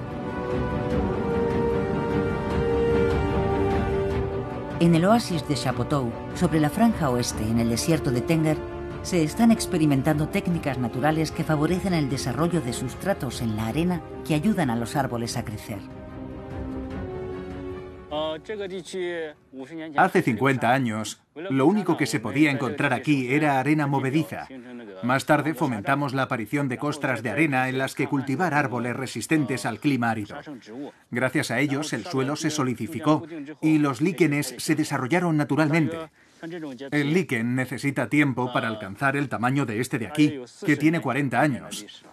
[4.85, 8.59] En el oasis de Chapotou, sobre la franja oeste en el desierto de Tenger,
[9.01, 14.35] se están experimentando técnicas naturales que favorecen el desarrollo de sustratos en la arena que
[14.35, 15.78] ayudan a los árboles a crecer.
[19.96, 24.48] Hace 50 años, lo único que se podía encontrar aquí era arena movediza.
[25.02, 29.66] Más tarde fomentamos la aparición de costras de arena en las que cultivar árboles resistentes
[29.66, 30.36] al clima árido.
[31.10, 33.26] Gracias a ellos, el suelo se solidificó
[33.60, 35.98] y los líquenes se desarrollaron naturalmente.
[36.90, 41.40] El líquen necesita tiempo para alcanzar el tamaño de este de aquí, que tiene 40
[41.40, 42.04] años.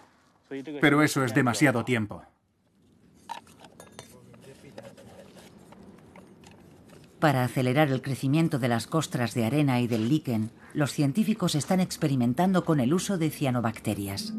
[0.80, 2.24] Pero eso es demasiado tiempo.
[7.22, 11.78] Para acelerar el crecimiento de las costras de arena y del líquen, los científicos están
[11.78, 14.34] experimentando con el uso de cianobacterias.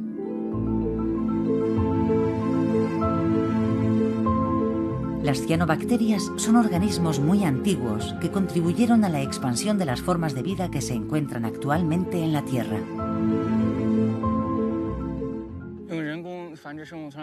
[5.23, 10.43] Las cianobacterias son organismos muy antiguos que contribuyeron a la expansión de las formas de
[10.43, 12.81] vida que se encuentran actualmente en la Tierra.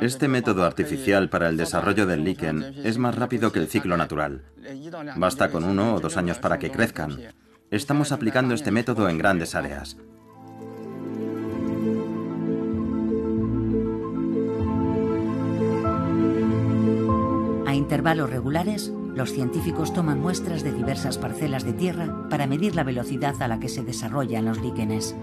[0.00, 4.42] Este método artificial para el desarrollo del líquen es más rápido que el ciclo natural.
[5.16, 7.18] Basta con uno o dos años para que crezcan.
[7.70, 9.96] Estamos aplicando este método en grandes áreas.
[17.66, 22.84] A intervalos regulares, los científicos toman muestras de diversas parcelas de tierra para medir la
[22.84, 25.14] velocidad a la que se desarrollan los líquenes.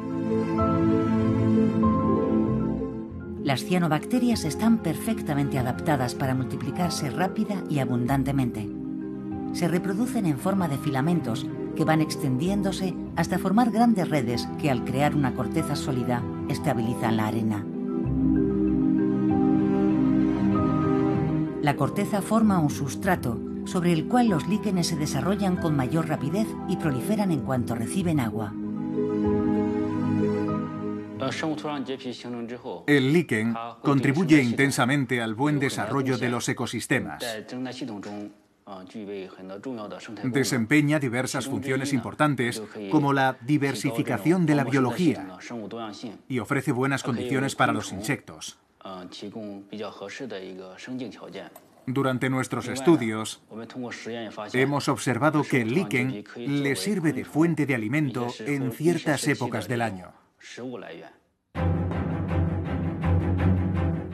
[3.47, 8.67] Las cianobacterias están perfectamente adaptadas para multiplicarse rápida y abundantemente.
[9.53, 14.83] Se reproducen en forma de filamentos que van extendiéndose hasta formar grandes redes que al
[14.83, 17.65] crear una corteza sólida estabilizan la arena.
[21.61, 26.47] La corteza forma un sustrato sobre el cual los líquenes se desarrollan con mayor rapidez
[26.67, 28.53] y proliferan en cuanto reciben agua.
[32.87, 37.23] El líquen contribuye intensamente al buen desarrollo de los ecosistemas.
[40.23, 42.61] Desempeña diversas funciones importantes
[42.91, 45.37] como la diversificación de la biología
[46.27, 48.59] y ofrece buenas condiciones para los insectos.
[51.85, 53.41] Durante nuestros estudios,
[54.51, 59.81] hemos observado que el líquen le sirve de fuente de alimento en ciertas épocas del
[59.81, 60.26] año.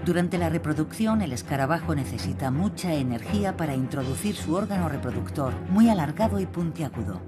[0.06, 6.40] Durante la reproducción, el escarabajo necesita mucha energía para introducir su órgano reproductor, muy alargado
[6.42, 7.22] y puntiagudo.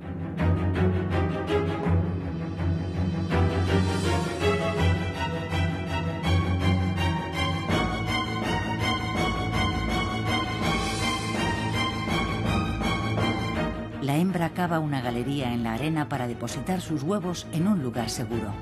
[14.05, 18.11] La hembra cava una galería en la arena para depositar sus huevos en un lugar
[18.11, 18.53] seguro.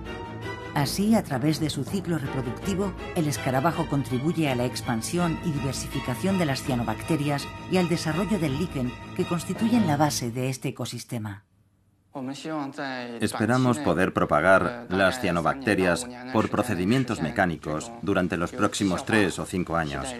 [0.73, 6.37] Así, a través de su ciclo reproductivo, el escarabajo contribuye a la expansión y diversificación
[6.37, 11.43] de las cianobacterias y al desarrollo del líquen que constituyen la base de este ecosistema.
[13.21, 20.13] Esperamos poder propagar las cianobacterias por procedimientos mecánicos durante los próximos tres o cinco años.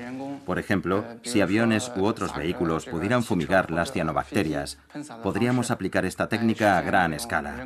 [0.45, 4.79] Por ejemplo, si aviones u otros vehículos pudieran fumigar las cianobacterias,
[5.21, 7.65] podríamos aplicar esta técnica a gran escala.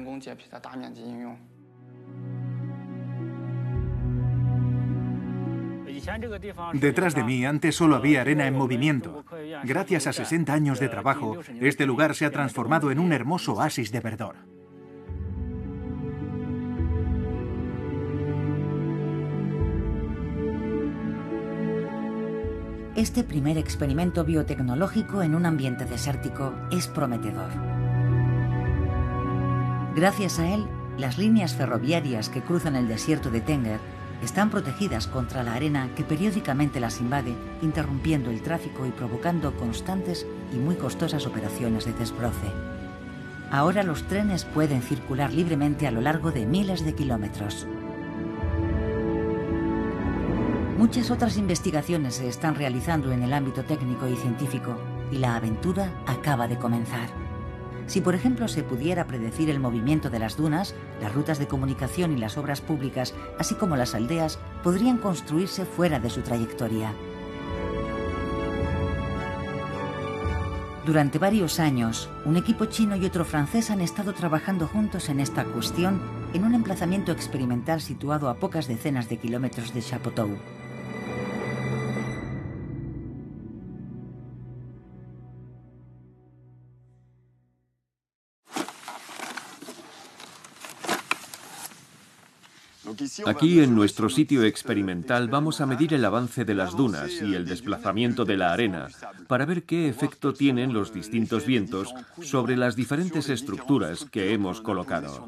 [6.74, 9.26] Detrás de mí antes solo había arena en movimiento.
[9.64, 13.92] Gracias a 60 años de trabajo, este lugar se ha transformado en un hermoso oasis
[13.92, 14.36] de verdor.
[22.96, 27.52] Este primer experimento biotecnológico en un ambiente desértico es prometedor.
[29.96, 30.66] Gracias a él,
[30.98, 33.80] las líneas ferroviarias que cruzan el desierto de Tenger
[34.22, 40.26] están protegidas contra la arena que periódicamente las invade, interrumpiendo el tráfico y provocando constantes
[40.54, 42.52] y muy costosas operaciones de desbroce.
[43.52, 47.68] Ahora los trenes pueden circular libremente a lo largo de miles de kilómetros.
[50.78, 54.78] Muchas otras investigaciones se están realizando en el ámbito técnico y científico
[55.12, 57.27] y la aventura acaba de comenzar.
[57.88, 62.12] Si por ejemplo se pudiera predecir el movimiento de las dunas, las rutas de comunicación
[62.12, 66.94] y las obras públicas, así como las aldeas, podrían construirse fuera de su trayectoria.
[70.86, 75.44] Durante varios años, un equipo chino y otro francés han estado trabajando juntos en esta
[75.44, 76.00] cuestión
[76.34, 80.30] en un emplazamiento experimental situado a pocas decenas de kilómetros de Chapotou.
[93.26, 97.46] Aquí en nuestro sitio experimental vamos a medir el avance de las dunas y el
[97.46, 98.88] desplazamiento de la arena
[99.28, 105.28] para ver qué efecto tienen los distintos vientos sobre las diferentes estructuras que hemos colocado.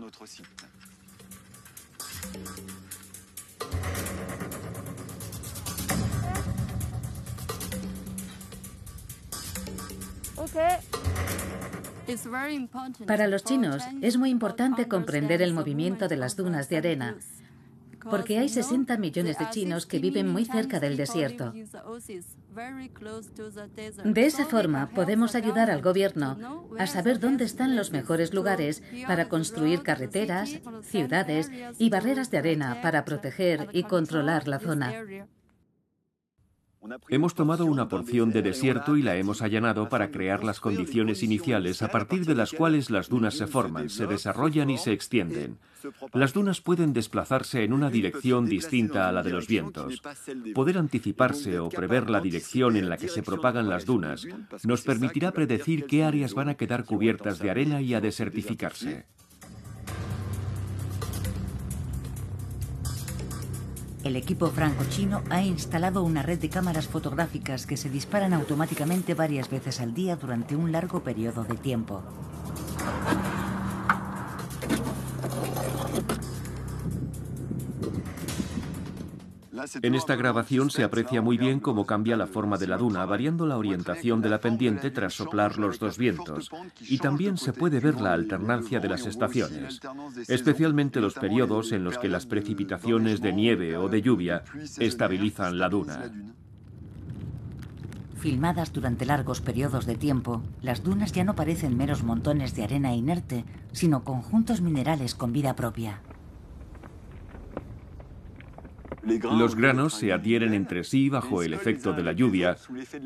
[13.05, 17.15] Para los chinos es muy importante comprender el movimiento de las dunas de arena
[18.03, 21.53] porque hay 60 millones de chinos que viven muy cerca del desierto.
[24.03, 29.29] De esa forma podemos ayudar al gobierno a saber dónde están los mejores lugares para
[29.29, 34.93] construir carreteras, ciudades y barreras de arena para proteger y controlar la zona.
[37.09, 41.81] Hemos tomado una porción de desierto y la hemos allanado para crear las condiciones iniciales
[41.81, 45.57] a partir de las cuales las dunas se forman, se desarrollan y se extienden.
[46.13, 50.01] Las dunas pueden desplazarse en una dirección distinta a la de los vientos.
[50.53, 54.25] Poder anticiparse o prever la dirección en la que se propagan las dunas
[54.63, 59.05] nos permitirá predecir qué áreas van a quedar cubiertas de arena y a desertificarse.
[64.03, 69.49] El equipo franco-chino ha instalado una red de cámaras fotográficas que se disparan automáticamente varias
[69.49, 72.01] veces al día durante un largo periodo de tiempo.
[79.81, 83.45] En esta grabación se aprecia muy bien cómo cambia la forma de la duna, variando
[83.45, 86.49] la orientación de la pendiente tras soplar los dos vientos.
[86.81, 89.79] Y también se puede ver la alternancia de las estaciones,
[90.27, 94.43] especialmente los periodos en los que las precipitaciones de nieve o de lluvia
[94.77, 96.11] estabilizan la duna.
[98.19, 102.93] Filmadas durante largos periodos de tiempo, las dunas ya no parecen meros montones de arena
[102.93, 106.01] inerte, sino conjuntos minerales con vida propia.
[109.37, 112.57] Los granos se adhieren entre sí bajo el efecto de la lluvia,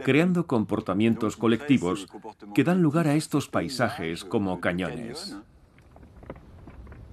[0.04, 2.08] creando comportamientos colectivos
[2.54, 5.38] que dan lugar a estos paisajes como cañones.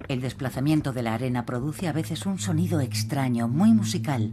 [0.07, 4.31] El desplazamiento de la arena produce a veces un sonido extraño, muy musical.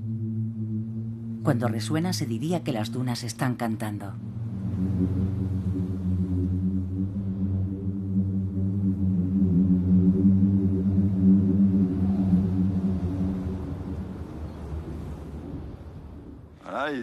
[1.43, 4.15] Cuando resuena se diría que las dunas están cantando.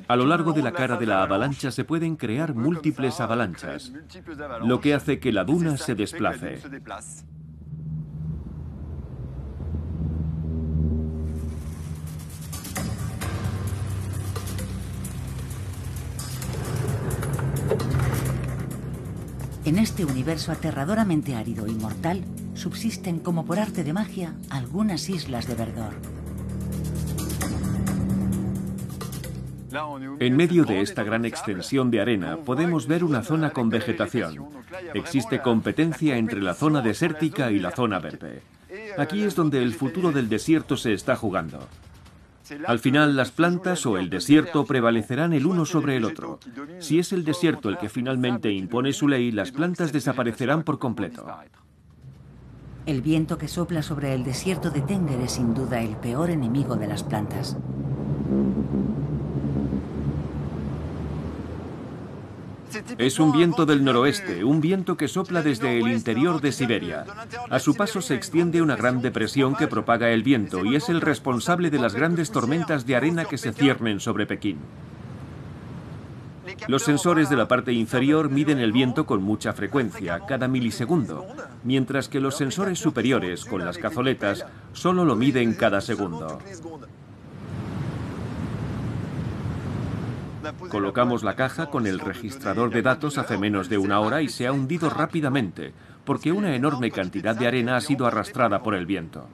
[0.08, 3.92] A lo largo de la cara de la avalancha se pueden crear múltiples avalanchas,
[4.64, 6.62] lo que hace que la duna se desplace.
[19.66, 22.24] En este universo aterradoramente árido y mortal,
[22.54, 25.94] subsisten como por arte de magia algunas islas de verdor.
[30.20, 34.46] En medio de esta gran extensión de arena podemos ver una zona con vegetación.
[34.94, 38.42] Existe competencia entre la zona desértica y la zona verde.
[38.98, 41.68] Aquí es donde el futuro del desierto se está jugando.
[42.68, 46.40] Al final las plantas o el desierto prevalecerán el uno sobre el otro.
[46.80, 51.26] Si es el desierto el que finalmente impone su ley, las plantas desaparecerán por completo.
[52.86, 56.76] El viento que sopla sobre el desierto de Tenger es sin duda el peor enemigo
[56.76, 57.58] de las plantas.
[62.98, 67.06] Es un viento del noroeste, un viento que sopla desde el interior de Siberia.
[67.50, 71.02] A su paso se extiende una gran depresión que propaga el viento y es el
[71.02, 74.60] responsable de las grandes tormentas de arena que se ciernen sobre Pekín.
[76.68, 81.26] Los sensores de la parte inferior miden el viento con mucha frecuencia, cada milisegundo,
[81.64, 86.40] mientras que los sensores superiores, con las cazoletas, solo lo miden cada segundo.
[90.70, 94.48] Colocamos la caja con el registrador de datos hace menos de una hora y se
[94.48, 95.74] ha hundido rápidamente,
[96.04, 99.28] porque una enorme cantidad de arena ha sido arrastrada por el viento.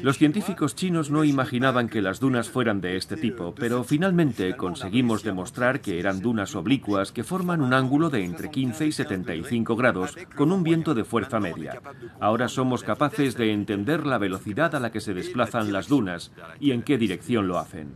[0.00, 5.22] Los científicos chinos no imaginaban que las dunas fueran de este tipo, pero finalmente conseguimos
[5.22, 10.16] demostrar que eran dunas oblicuas que forman un ángulo de entre 15 y 75 grados
[10.34, 11.80] con un viento de fuerza media.
[12.20, 16.72] Ahora somos capaces de entender la velocidad a la que se desplazan las dunas y
[16.72, 17.94] en qué dirección lo hacen.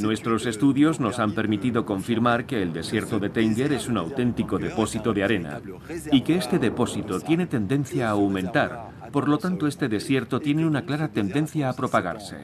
[0.00, 5.12] Nuestros estudios nos han permitido confirmar que el desierto de Tenger es un auténtico depósito
[5.12, 5.60] de arena
[6.10, 8.90] y que este depósito tiene tendencia a aumentar.
[9.12, 12.36] Por lo tanto, este desierto tiene una clara tendencia a propagarse.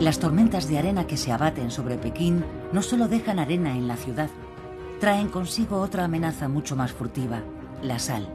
[0.00, 2.42] Las tormentas de arena que se abaten sobre Pekín
[2.72, 4.30] no solo dejan arena en la ciudad,
[4.98, 7.40] traen consigo otra amenaza mucho más furtiva,
[7.82, 8.28] la sal.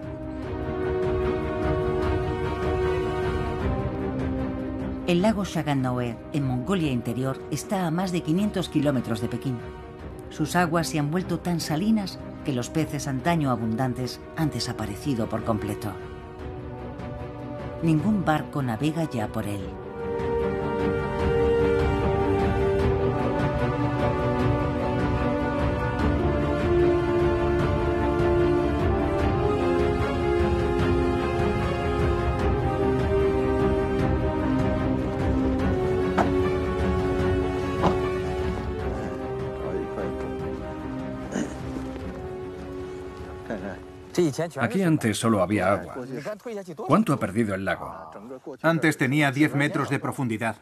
[5.08, 9.60] El lago Shagannoe, en Mongolia Interior, está a más de 500 kilómetros de Pekín.
[10.32, 15.44] Sus aguas se han vuelto tan salinas que los peces antaño abundantes han desaparecido por
[15.44, 15.92] completo.
[17.84, 19.62] Ningún barco navega ya por él.
[44.60, 45.96] Aquí antes solo había agua.
[46.76, 48.12] ¿Cuánto ha perdido el lago?
[48.62, 50.58] Antes tenía 10 metros de profundidad.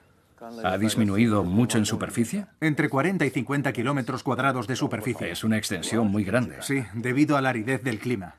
[0.63, 2.47] ¿Ha disminuido mucho en superficie?
[2.59, 5.32] Entre 40 y 50 kilómetros cuadrados de superficie.
[5.32, 6.57] Es una extensión muy grande.
[6.61, 8.36] Sí, debido a la aridez del clima.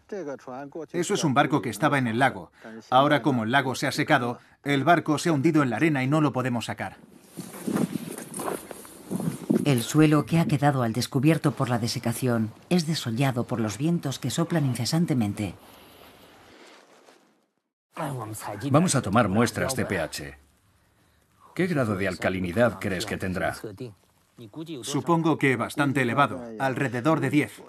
[0.92, 2.52] Eso es un barco que estaba en el lago.
[2.90, 6.04] Ahora, como el lago se ha secado, el barco se ha hundido en la arena
[6.04, 6.96] y no lo podemos sacar.
[9.64, 14.18] El suelo que ha quedado al descubierto por la desecación es desollado por los vientos
[14.18, 15.54] que soplan incesantemente.
[18.70, 20.38] Vamos a tomar muestras de pH.
[21.54, 23.54] ¿Qué grado de alcalinidad crees que tendrá?
[24.82, 27.62] Supongo que bastante elevado, alrededor de 10.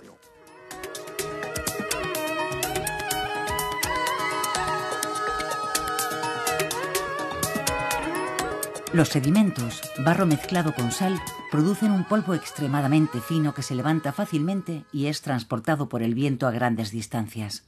[8.96, 11.20] Los sedimentos, barro mezclado con sal,
[11.52, 16.48] producen un polvo extremadamente fino que se levanta fácilmente y es transportado por el viento
[16.48, 17.66] a grandes distancias.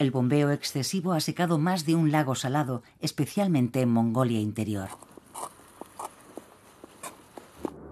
[0.00, 4.88] El bombeo excesivo ha secado más de un lago salado, especialmente en Mongolia Interior.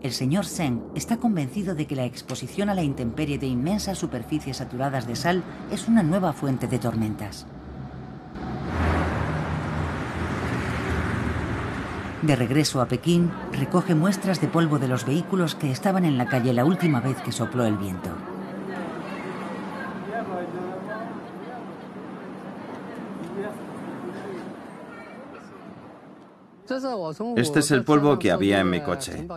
[0.02, 4.56] El señor Seng está convencido de que la exposición a la intemperie de inmensas superficies
[4.56, 7.46] saturadas de sal es una nueva fuente de tormentas.
[12.24, 16.26] De regreso a Pekín, recoge muestras de polvo de los vehículos que estaban en la
[16.26, 18.08] calle la última vez que sopló el viento.
[27.36, 29.28] Este es el polvo que había en mi coche.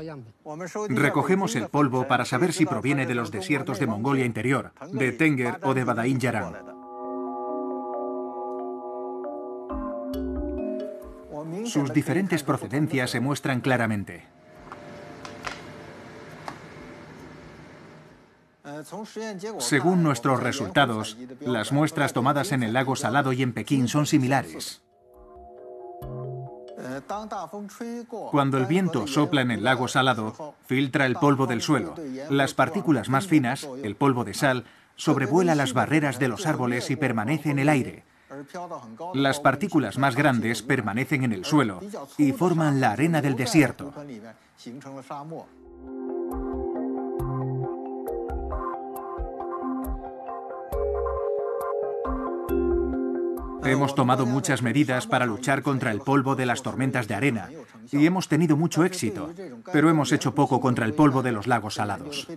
[0.88, 5.60] Recogemos el polvo para saber si proviene de los desiertos de Mongolia Interior, de Tenger
[5.64, 6.77] o de Badain Yaran.
[11.68, 14.26] Sus diferentes procedencias se muestran claramente.
[19.60, 24.82] Según nuestros resultados, las muestras tomadas en el lago Salado y en Pekín son similares.
[28.32, 31.96] Cuando el viento sopla en el lago Salado, filtra el polvo del suelo.
[32.30, 34.66] Las partículas más finas, el polvo de sal,
[34.96, 38.04] sobrevuela las barreras de los árboles y permanece en el aire.
[39.14, 41.80] Las partículas más grandes permanecen en el suelo
[42.18, 43.94] y forman la arena del desierto.
[53.64, 57.50] Hemos tomado muchas medidas para luchar contra el polvo de las tormentas de arena
[57.92, 59.34] y hemos tenido mucho éxito,
[59.74, 62.28] pero hemos hecho poco contra el polvo de los lagos salados.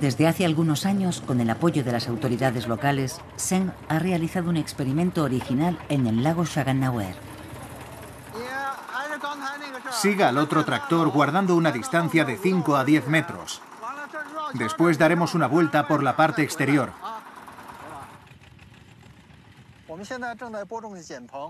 [0.00, 4.56] Desde hace algunos años, con el apoyo de las autoridades locales, Sen ha realizado un
[4.56, 7.16] experimento original en el lago Shagannawer.
[9.90, 13.60] Siga al otro tractor guardando una distancia de 5 a 10 metros.
[14.54, 16.92] Después daremos una vuelta por la parte exterior.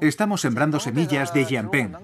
[0.00, 1.96] Estamos sembrando semillas de Jianpeng.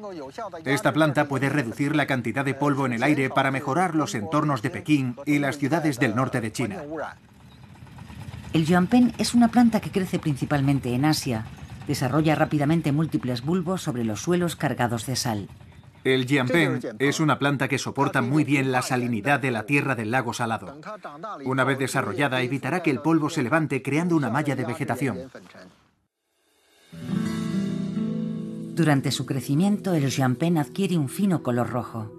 [0.64, 4.62] Esta planta puede reducir la cantidad de polvo en el aire para mejorar los entornos
[4.62, 6.82] de Pekín y las ciudades del norte de China.
[8.52, 11.46] El yuanpen es una planta que crece principalmente en Asia.
[11.88, 15.48] Desarrolla rápidamente múltiples bulbos sobre los suelos cargados de sal.
[16.04, 20.10] El jianpen es una planta que soporta muy bien la salinidad de la tierra del
[20.10, 20.78] lago salado.
[21.46, 25.30] Una vez desarrollada, evitará que el polvo se levante creando una malla de vegetación.
[28.74, 32.10] Durante su crecimiento, el jianpen adquiere un fino color rojo.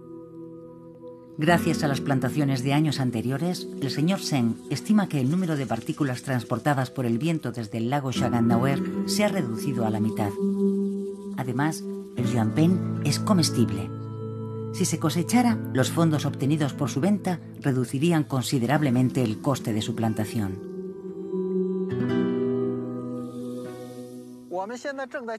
[1.37, 5.65] Gracias a las plantaciones de años anteriores, el señor Seng estima que el número de
[5.65, 10.29] partículas transportadas por el viento desde el lago Shagandauer se ha reducido a la mitad.
[11.35, 11.83] Además,
[12.15, 13.89] el jianpen es comestible.
[14.73, 19.93] Si se cosechara, los fondos obtenidos por su venta reducirían considerablemente el coste de su
[19.93, 20.75] plantación.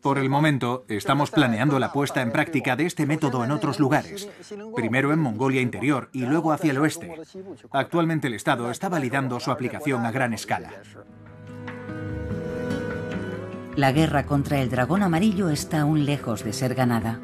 [0.02, 4.28] Por el momento, estamos planeando la puesta en práctica de este método en otros lugares,
[4.74, 7.12] primero en Mongolia Interior y luego hacia el oeste.
[7.72, 10.70] Actualmente el Estado está validando su aplicación a gran escala.
[13.74, 17.18] La guerra contra el dragón amarillo está aún lejos de ser ganada.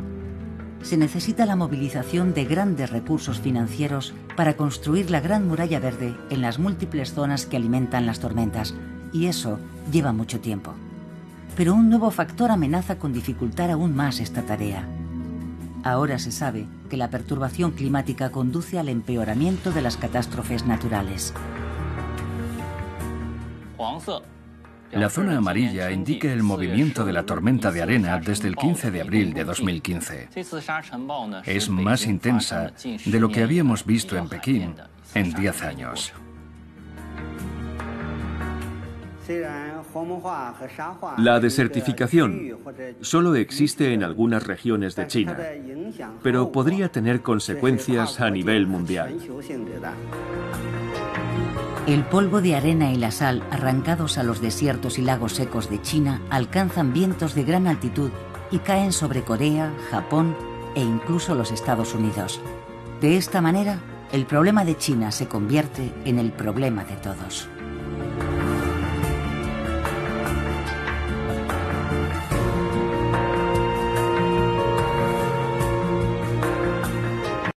[0.82, 6.42] Se necesita la movilización de grandes recursos financieros para construir la Gran Muralla Verde en
[6.42, 8.74] las múltiples zonas que alimentan las tormentas,
[9.12, 9.60] y eso
[9.92, 10.74] lleva mucho tiempo
[11.56, 14.86] pero un nuevo factor amenaza con dificultar aún más esta tarea.
[15.84, 21.34] Ahora se sabe que la perturbación climática conduce al empeoramiento de las catástrofes naturales.
[24.92, 29.00] La zona amarilla indica el movimiento de la tormenta de arena desde el 15 de
[29.00, 30.28] abril de 2015.
[31.46, 32.72] Es más intensa
[33.04, 34.74] de lo que habíamos visto en Pekín
[35.14, 36.12] en 10 años.
[41.18, 42.58] La desertificación
[43.00, 45.38] solo existe en algunas regiones de China,
[46.22, 49.16] pero podría tener consecuencias a nivel mundial.
[51.86, 55.82] El polvo de arena y la sal arrancados a los desiertos y lagos secos de
[55.82, 58.10] China alcanzan vientos de gran altitud
[58.52, 60.36] y caen sobre Corea, Japón
[60.74, 62.40] e incluso los Estados Unidos.
[63.00, 63.80] De esta manera,
[64.12, 67.48] el problema de China se convierte en el problema de todos.